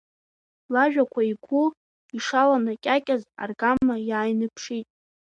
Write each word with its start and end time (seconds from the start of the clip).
Лажәақәа 0.73 1.21
игәы 1.31 1.63
ишаланакьакьаз 2.17 3.21
аргама 3.43 3.95
иааиныԥшит. 4.09 4.87